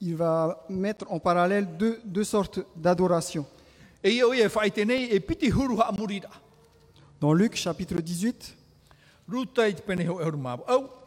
[0.01, 3.47] il va mettre en parallèle deux, deux sortes d'adoration.
[4.03, 4.47] e e.
[7.19, 8.55] Dans Luc chapitre 18,
[9.27, 10.63] Ruta i te pene ho e huru mabu.
[10.67, 10.99] Au,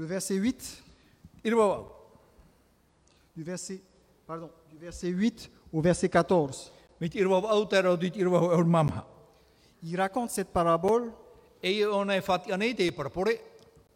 [0.00, 0.82] le verset 8,
[1.44, 1.86] i rua au.
[3.36, 3.80] du verset,
[4.26, 8.40] pardon, du verset 8 au verset 14, Me te irua au te rau dit irua
[8.40, 9.06] ho e huru mamha.
[9.82, 11.12] il raconte cette parabole.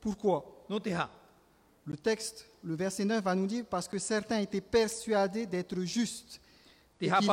[0.00, 0.44] Pourquoi?
[1.86, 6.38] Le texte, le verset 9 va nous dire parce que certains étaient persuadés d'être justes
[7.08, 7.28] qu'ils-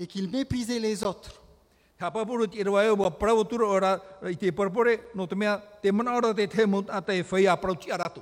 [0.00, 1.42] et qu'ils méprisaient les autres.
[1.98, 2.38] Wa ora
[6.18, 8.20] ora te aratu.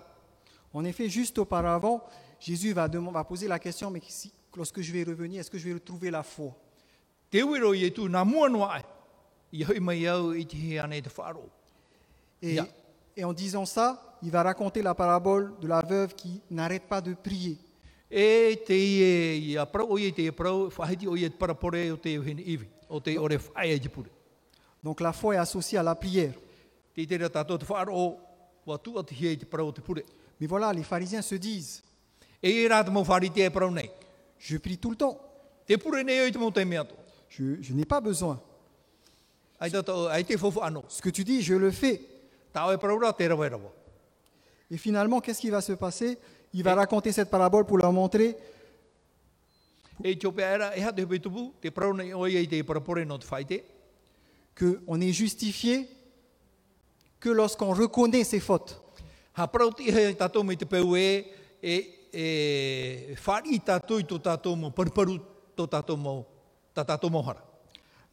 [0.73, 2.03] En effet, juste auparavant,
[2.41, 2.89] Jésus va,
[3.25, 6.23] poser la question, mais si, lorsque je vais revenir, est-ce que je vais retrouver la
[6.23, 6.53] foi?
[10.73, 11.03] Ane
[13.17, 17.01] et, en disant ça, il va raconter la parabole de la veuve qui n'arrête pas
[17.01, 17.59] de prier.
[18.11, 18.73] Te te
[22.01, 22.74] te
[24.83, 26.35] Donc la foi est associée à la prière.
[30.41, 31.83] Mais voilà, les pharisiens se disent,
[34.39, 35.19] je prie tout le temps,
[37.29, 38.41] je, je n'ai pas besoin.
[39.61, 42.01] Ce que tu dis, je le fais.
[44.71, 46.19] Et finalement, qu'est-ce qui va se passer?
[46.53, 48.37] Il va raconter cette parabole pour leur montrer
[50.03, 52.47] E i tōpea era, e ha te hupe tupu, te parau nei o i e
[52.51, 53.63] te parapore no te whai te.
[54.55, 55.89] qu'on est justifié
[57.21, 58.81] que lorsqu'on reconnaît ses fautes.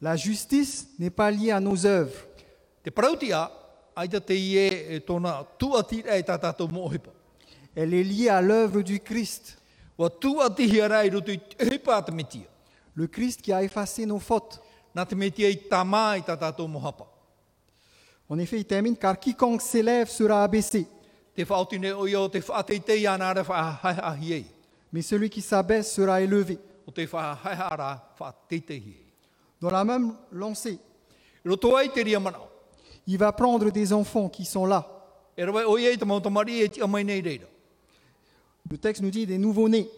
[0.00, 2.26] La justice n'est pas liée à nos œuvres.
[7.74, 9.61] Elle est liée à l'œuvre du Christ.
[12.12, 12.42] Metia.
[12.94, 14.60] Le Christ qui a effacé nos fautes.
[18.28, 20.86] En effet, il termine car quiconque s'élève sera abaissé,
[24.92, 26.58] mais celui qui s'abaisse sera élevé.
[29.60, 30.78] Dans la même lancée,
[33.06, 34.86] il va prendre des enfants qui sont là.
[38.70, 39.90] Le texte nous dit des nouveaux-nés.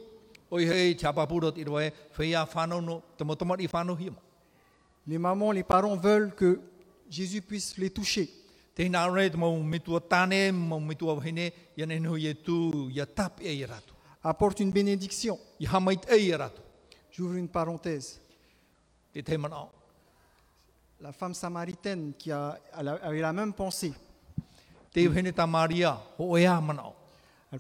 [5.07, 6.61] Les mamans, les parents veulent que
[7.11, 8.31] Jésus puisse les toucher.
[8.79, 8.87] E e.
[14.23, 15.39] Apporte une bénédiction.
[15.61, 15.67] E.
[17.11, 18.23] J'ouvre une parenthèse.
[21.01, 23.93] La femme samaritaine qui a, avait la même pensée.
[24.97, 25.33] Elle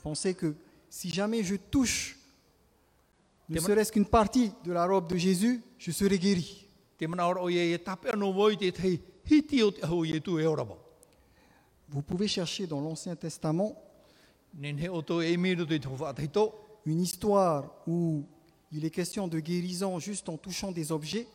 [0.02, 0.54] pensait que
[0.94, 2.16] si jamais je touche
[3.48, 6.68] ne serait-ce qu'une partie de la robe de Jésus, je serai guéri.
[6.96, 7.78] Te manao o ie e.
[11.88, 13.76] Vous pouvez chercher dans l'Ancien Testament
[16.86, 18.24] une histoire où
[18.70, 21.26] il est question de guérison juste en touchant des objets.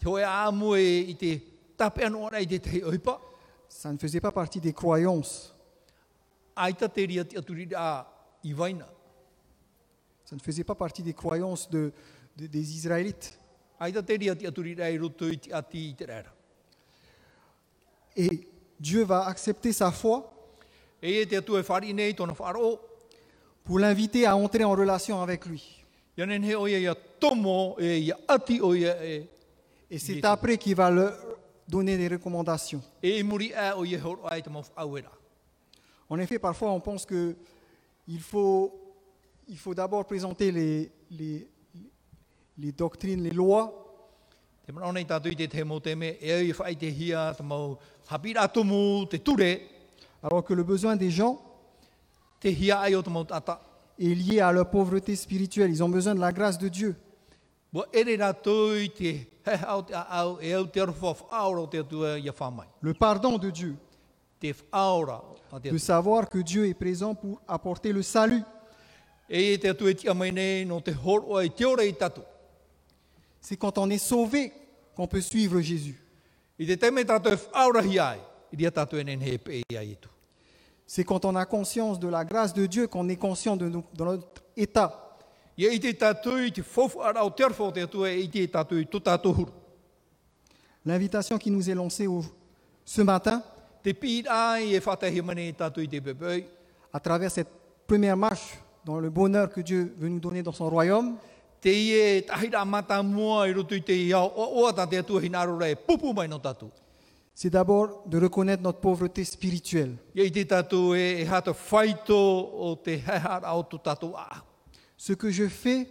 [0.00, 1.38] Te hoe a amu e.
[3.68, 5.54] Ça ne faisait pas partie des croyances.
[6.56, 8.06] Aita te ria te aturi a
[8.42, 8.88] i waina.
[10.32, 11.92] Ça ne faisait pas partie des croyances de-
[12.38, 13.38] de- des Israélites.
[18.16, 18.48] Et
[18.80, 20.32] Dieu va accepter sa foi
[23.64, 25.84] pour l'inviter à entrer en relation avec lui.
[29.90, 31.12] Et c'est après qu'il va leur
[31.68, 32.80] donner des recommandations.
[36.08, 37.36] En effet, parfois on pense que
[38.08, 38.72] il faut,
[39.48, 41.48] il faut d'abord présenter les, les,
[42.58, 43.78] les doctrines, les lois,
[44.68, 44.72] e
[50.22, 51.42] alors que le besoin des gens
[52.44, 52.50] est
[54.00, 55.70] lié à leur pauvreté spirituelle.
[55.70, 56.96] Ils ont besoin de la grâce de Dieu.
[57.74, 57.80] E.
[62.80, 63.76] Le pardon de Dieu,
[65.62, 68.42] de savoir que Dieu est présent pour apporter le salut.
[69.32, 69.58] E e.
[73.40, 74.52] C'est quand on est sauvé
[74.94, 75.98] qu'on peut suivre Jésus.
[76.60, 76.76] E e
[80.00, 80.08] tu.
[80.86, 83.84] C'est quand on a conscience de la grâce de Dieu qu'on est conscient de, nous-
[83.94, 85.16] de notre état.
[85.58, 85.64] E.
[90.84, 92.06] L'invitation qui nous est lancée
[92.84, 93.42] ce matin,
[93.86, 93.90] e
[96.92, 97.48] à travers cette
[97.86, 101.16] première marche dans le bonheur que Dieu veut nous donner dans son royaume,
[107.34, 109.96] c'est d'abord de reconnaître notre pauvreté spirituelle.
[110.16, 111.24] E, e.
[114.96, 115.88] Ce que je fais,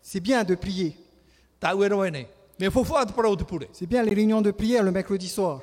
[0.00, 0.96] c'est bien de prier.
[1.62, 2.26] E.
[3.72, 5.60] C'est bien les réunions de prière le mercredi soir.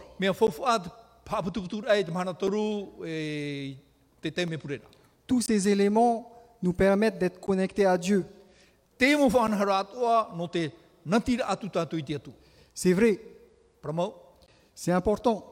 [5.28, 8.26] Tous ces éléments nous permettent d'être connectés à Dieu.
[12.74, 13.20] C'est vrai,
[14.76, 15.46] c'est important.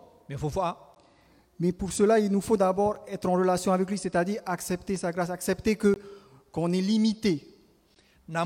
[1.59, 5.11] Mais pour cela, il nous faut d'abord être en relation avec lui, c'est-à-dire accepter sa
[5.11, 5.97] grâce, accepter que
[6.51, 7.55] qu'on est limité.
[8.29, 8.37] Il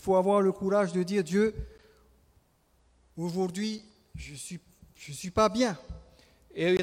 [0.00, 1.54] faut avoir le courage de dire Dieu,
[3.20, 3.82] aujourd'hui,
[4.14, 4.60] je suis
[5.00, 5.78] je suis pas bien.
[6.54, 6.82] E e.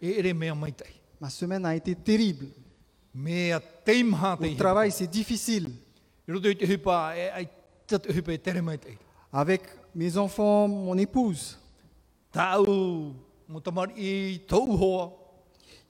[0.00, 0.34] E.
[1.20, 2.46] Ma semaine a été terrible.
[3.14, 4.56] Ihi.
[4.56, 5.68] travail, c'est difficile.
[9.32, 9.62] Avec
[9.94, 11.58] mes enfants, mon épouse,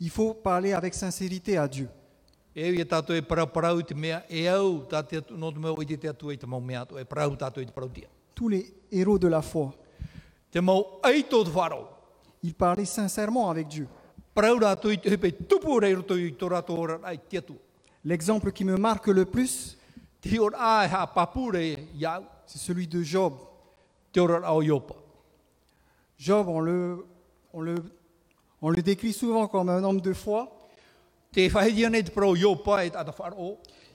[0.01, 1.89] il faut parler avec sincérité à Dieu.
[2.55, 5.53] E ui tātou e para parau i te mea e au tā te atu, no
[5.53, 6.99] te mea o i te te atua i te mau mea atu.
[6.99, 8.09] E parau tātou i te parau tia.
[8.34, 9.70] Tous les héros de la foi,
[10.51, 11.86] Te mau ai tō te whārau.
[12.42, 13.86] ils parlaient sincèrement avec Dieu.
[14.34, 17.36] Parau rātou i te hipa i tupu rei roto i tō rātou ora ai te
[17.38, 17.57] atua.
[18.05, 19.76] L'exemple qui me marque le plus,
[20.20, 21.61] Te hior ai ha papure
[21.94, 22.24] iau.
[22.46, 23.34] c'est celui de Job.
[24.11, 24.94] Te ora au iopa.
[26.18, 27.05] Job, on le,
[27.53, 27.74] on le,
[28.61, 30.51] on le décrit souvent comme un homme de foi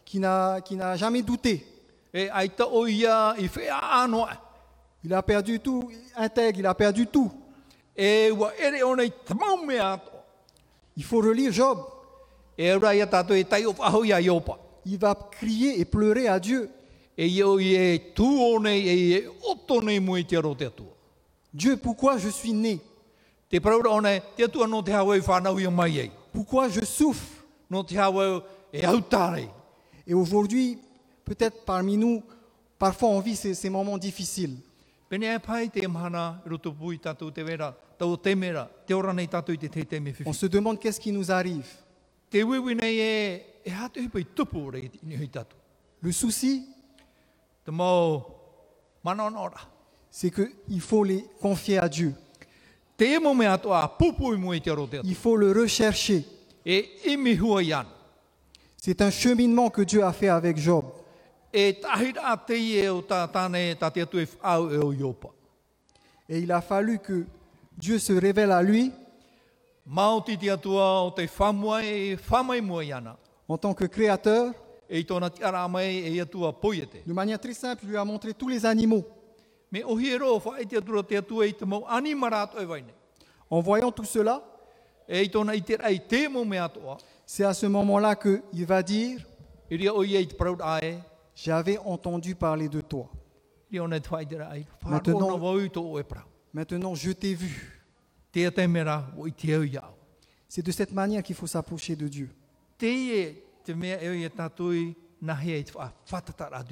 [0.06, 1.66] qui n'a qui n'a jamais douté.
[5.06, 7.30] Il a perdu tout, intègre, il a perdu tout.
[7.98, 8.34] Il
[11.04, 11.80] faut relire Job.
[12.58, 12.80] Il
[15.00, 16.70] va crier et pleurer à Dieu.
[21.54, 22.80] Dieu, pourquoi je suis né?
[26.34, 27.26] Pourquoi je souffre.
[30.06, 30.78] Et aujourd'hui,
[31.24, 32.24] peut-être parmi nous,
[32.78, 34.58] parfois on vit ces, ces moments difficiles.
[40.26, 41.68] On se demande qu'est-ce qui nous arrive.
[42.34, 42.60] E, e.
[46.02, 46.68] Le souci,
[50.10, 52.16] c'est qu'il faut les confier à Dieu.
[55.04, 56.24] Il faut le rechercher.
[56.66, 56.84] E.
[58.78, 60.86] C'est un cheminement que Dieu a fait avec Job.
[61.54, 61.74] E e.
[66.30, 67.26] Et il a fallu que
[67.78, 68.92] Dieu se révèle à lui
[69.88, 70.22] en
[73.58, 74.54] tant que créateur.
[74.90, 79.06] De manière très simple, il lui a montré tous les animaux.
[83.50, 84.42] En voyant tout cela,
[85.10, 85.26] E
[87.26, 89.20] c'est à ce moment-là qu'il va dire,
[91.36, 93.10] j'avais entendu parler de toi.
[94.92, 95.36] Maintenant- e.
[96.54, 97.82] Maintenant, je t'ai vu.
[100.48, 102.30] C'est de cette manière qu'il faut s'approcher de Dieu,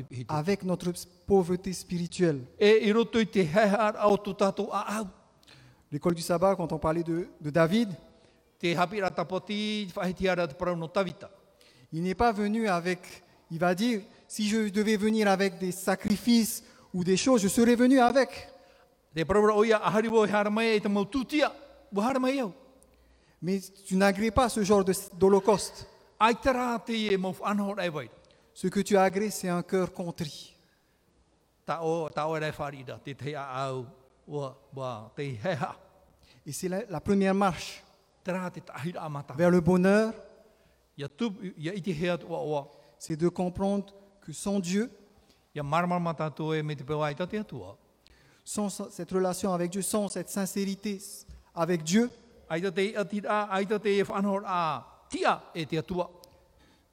[0.09, 0.25] Pihi.
[0.27, 0.91] avec notre
[1.25, 2.41] pauvreté spirituelle.
[2.61, 2.91] E.
[5.91, 7.89] L'école du sabbat, quand on parlait de, de David,
[8.63, 8.77] il
[12.03, 17.03] n'est pas venu avec, il va dire, si je devais venir avec des sacrifices ou
[17.03, 18.49] des choses, je serais venu avec.
[23.41, 25.87] Mais tu n'agrées pas ce genre d'holocauste.
[28.53, 30.55] Ce que tu agrées, c'est un cœur contrit.
[36.45, 37.83] Et c'est la, la première marche.
[38.25, 40.13] Vers le bonheur,
[42.99, 43.85] c'est de comprendre
[44.21, 44.91] que sans Dieu,
[45.55, 45.61] e
[48.43, 50.99] sans cette relation avec Dieu, sans cette sincérité
[51.55, 52.09] avec Dieu,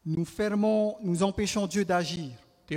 [0.05, 2.31] nous fermons, nous empêchons Dieu d'agir.
[2.71, 2.77] E.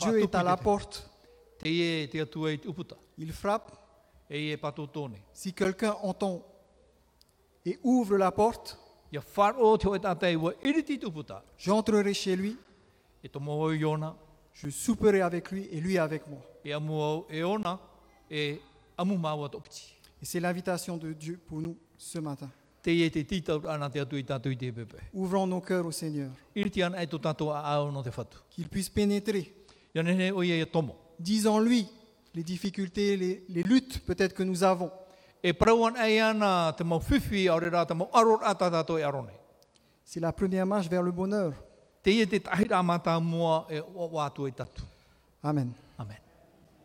[0.00, 1.10] Dieu est à la porte,
[1.58, 2.08] Te e
[3.18, 3.72] il frappe.
[4.30, 4.58] E.
[5.32, 6.42] Si quelqu'un entend
[7.64, 8.78] et ouvre la porte,
[11.58, 12.58] j'entrerai chez lui,
[14.52, 16.40] je souperai avec lui et lui avec moi.
[18.30, 18.60] Et
[20.22, 22.50] c'est l'invitation de Dieu pour nous ce matin.
[25.12, 26.30] Ouvrons nos cœurs au Seigneur,
[28.50, 29.52] qu'il puisse pénétrer.
[31.18, 31.88] Dis-en-lui
[32.34, 34.90] les difficultés, les, les luttes peut-être que nous avons.
[35.44, 36.22] E e
[39.02, 39.30] arone.
[40.04, 41.52] C'est la première marche vers le bonheur.
[42.06, 42.26] E.
[45.42, 45.72] Amen.
[45.98, 46.25] Amen.